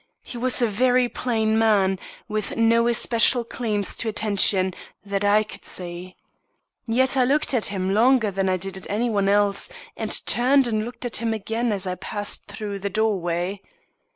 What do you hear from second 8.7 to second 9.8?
at any one else,